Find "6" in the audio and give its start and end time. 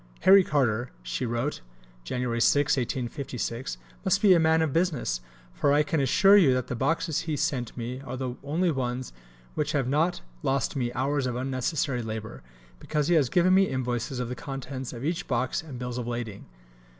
2.23-2.75